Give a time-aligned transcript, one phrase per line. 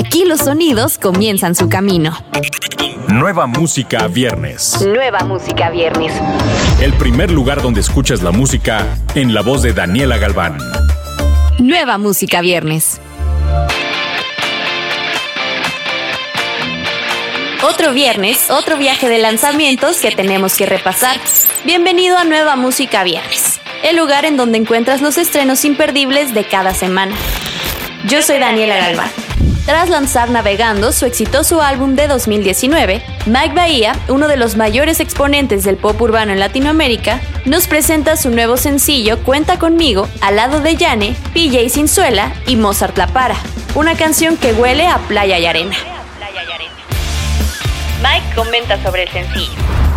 [0.00, 2.16] Aquí los sonidos comienzan su camino.
[3.08, 4.80] Nueva música viernes.
[4.80, 6.10] Nueva música viernes.
[6.80, 10.56] El primer lugar donde escuchas la música en la voz de Daniela Galván.
[11.58, 12.98] Nueva música viernes.
[17.62, 21.20] Otro viernes, otro viaje de lanzamientos que tenemos que repasar.
[21.66, 26.72] Bienvenido a Nueva Música Viernes, el lugar en donde encuentras los estrenos imperdibles de cada
[26.72, 27.14] semana.
[28.06, 29.10] Yo soy Daniela Galván.
[29.70, 35.62] Tras lanzar Navegando, su exitoso álbum de 2019, Mike Bahía, uno de los mayores exponentes
[35.62, 40.74] del pop urbano en Latinoamérica, nos presenta su nuevo sencillo Cuenta conmigo al lado de
[40.74, 43.36] Yane, PJ Sinzuela y Mozart La Para,
[43.76, 45.76] una canción que huele a playa y arena.
[48.02, 49.89] Mike comenta sobre el sencillo.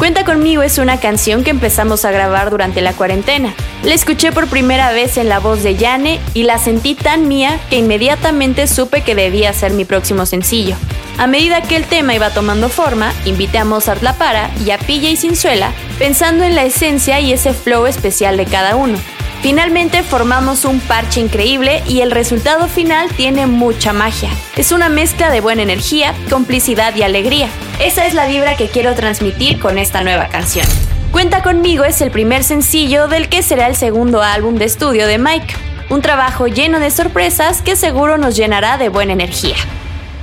[0.00, 3.54] Cuenta conmigo es una canción que empezamos a grabar durante la cuarentena.
[3.82, 7.60] La escuché por primera vez en la voz de Yane y la sentí tan mía
[7.68, 10.74] que inmediatamente supe que debía ser mi próximo sencillo.
[11.18, 14.78] A medida que el tema iba tomando forma, invité a Mozart La Para y a
[14.78, 18.96] PJ Sinzuela pensando en la esencia y ese flow especial de cada uno.
[19.42, 24.28] Finalmente formamos un parche increíble y el resultado final tiene mucha magia.
[24.54, 27.48] Es una mezcla de buena energía, complicidad y alegría.
[27.78, 30.66] Esa es la vibra que quiero transmitir con esta nueva canción.
[31.10, 35.16] Cuenta conmigo es el primer sencillo del que será el segundo álbum de estudio de
[35.16, 35.54] Mike.
[35.88, 39.56] Un trabajo lleno de sorpresas que seguro nos llenará de buena energía.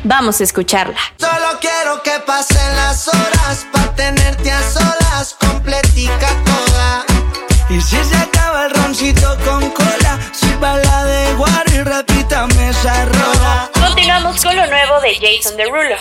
[0.03, 0.99] Vamos a escucharla.
[1.17, 7.16] Solo quiero que pasen las horas para tenerte a solas, completica toda.
[7.69, 10.19] Y si se acaba el roncito con cola,
[10.59, 11.35] bala de
[13.05, 13.69] rola.
[13.79, 15.95] Continuamos con lo nuevo de Jason Derulo.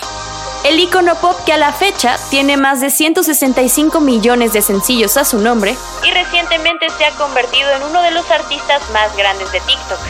[0.65, 5.25] El icono pop que a la fecha tiene más de 165 millones de sencillos a
[5.25, 9.61] su nombre y recientemente se ha convertido en uno de los artistas más grandes de
[9.61, 10.01] TikTok.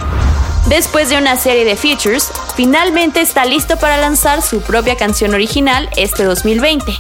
[0.69, 5.89] Después de una serie de features, finalmente está listo para lanzar su propia canción original
[5.97, 6.93] este 2020.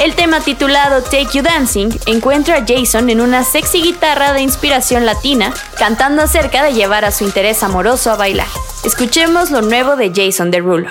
[0.00, 5.04] El tema titulado Take You Dancing encuentra a Jason en una sexy guitarra de inspiración
[5.04, 8.46] latina, cantando acerca de llevar a su interés amoroso a bailar.
[8.82, 10.88] Escuchemos lo nuevo de Jason Derulo.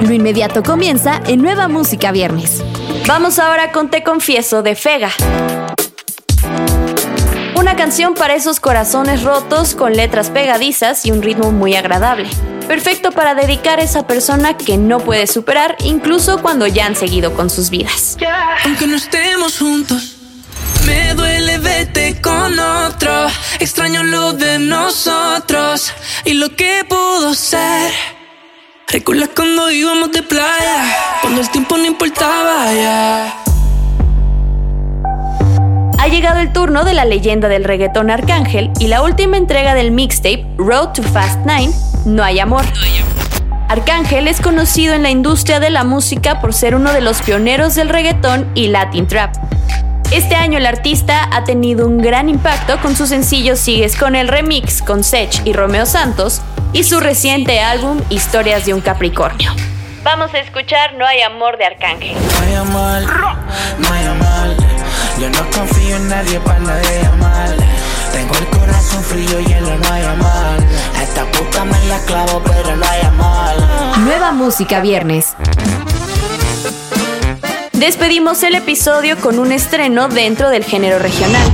[0.00, 2.60] Lo inmediato comienza en Nueva Música Viernes.
[3.06, 5.12] Vamos ahora con Te Confieso de Fega.
[7.72, 12.28] Una canción para esos corazones rotos con letras pegadizas y un ritmo muy agradable.
[12.68, 17.32] Perfecto para dedicar a esa persona que no puede superar incluso cuando ya han seguido
[17.32, 18.18] con sus vidas.
[18.66, 20.16] Aunque no estemos juntos,
[20.84, 23.28] me duele verte con otro.
[23.58, 25.94] Extraño lo de nosotros
[26.26, 27.90] y lo que pudo ser.
[28.86, 33.28] Recuerdas cuando íbamos de playa, cuando el tiempo no importaba ya.
[33.28, 33.41] Ha
[36.12, 40.46] llegado el turno de la leyenda del reggaetón Arcángel y la última entrega del mixtape
[40.58, 41.72] Road to Fast Nine,
[42.04, 42.66] No hay amor.
[43.70, 47.74] Arcángel es conocido en la industria de la música por ser uno de los pioneros
[47.76, 49.34] del reggaetón y Latin Trap.
[50.10, 54.28] Este año el artista ha tenido un gran impacto con su sencillo Sigues con el
[54.28, 56.42] remix con Sech y Romeo Santos
[56.74, 59.50] y su reciente álbum Historias de un Capricornio.
[60.04, 62.12] Vamos a escuchar No hay amor de Arcángel.
[62.12, 63.02] No hay amor,
[63.78, 64.31] no hay amor.
[66.12, 67.56] Nadie para nadie amar.
[68.12, 70.58] Tengo el corazón frío y hielo, no hay amor.
[70.98, 73.98] A esta puta me la clavo, pero no hay amor.
[74.00, 75.34] Nueva música viernes.
[77.72, 81.50] Despedimos el episodio con un estreno dentro del género regional.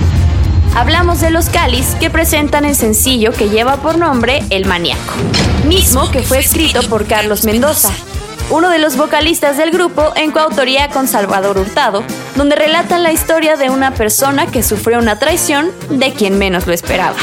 [0.75, 5.15] Hablamos de los Calis que presentan el sencillo que lleva por nombre El Maníaco,
[5.67, 7.91] mismo que fue escrito por Carlos Mendoza,
[8.51, 12.03] uno de los vocalistas del grupo en coautoría con Salvador Hurtado,
[12.35, 16.73] donde relatan la historia de una persona que sufrió una traición de quien menos lo
[16.73, 17.17] esperaba.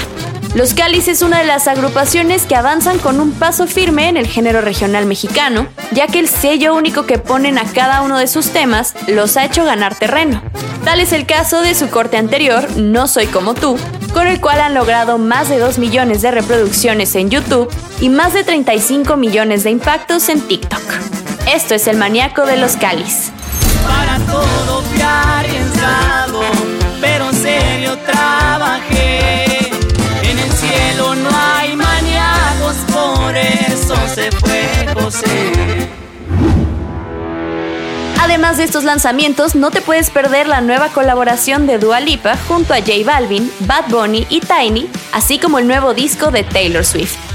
[0.53, 4.27] Los Cáliz es una de las agrupaciones que avanzan con un paso firme en el
[4.27, 8.51] género regional mexicano, ya que el sello único que ponen a cada uno de sus
[8.51, 10.41] temas los ha hecho ganar terreno.
[10.85, 13.78] Tal es el caso de su corte anterior, No Soy Como Tú,
[14.13, 17.69] con el cual han logrado más de 2 millones de reproducciones en YouTube
[17.99, 21.15] y más de 35 millones de impactos en TikTok.
[21.47, 23.31] Esto es el maníaco de los Cáliz.
[23.87, 26.41] Para todo fui arriesgado,
[26.99, 29.69] pero en serio trabajé.
[30.23, 35.51] En el cielo no hay maníacos, por eso se fue José.
[38.19, 42.73] Además de estos lanzamientos, no te puedes perder la nueva colaboración de Dua Lipa junto
[42.73, 47.34] a J Balvin, Bad Bunny y Tiny, así como el nuevo disco de Taylor Swift.